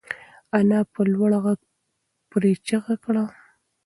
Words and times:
انا 0.57 0.79
په 0.93 1.01
لوړ 1.13 1.31
غږ 1.45 1.59
پرې 2.31 2.51
چیغه 2.67 2.95
کړه. 3.03 3.23